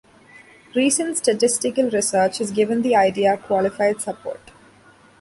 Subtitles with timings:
[0.75, 4.49] Recent statistical research has given the idea qualified support.